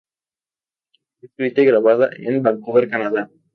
Fue 1.19 1.27
escrita 1.27 1.61
y 1.61 1.65
grabada 1.65 2.09
en 2.17 2.41
Vancouver, 2.41 2.89
Canadá. 2.89 3.29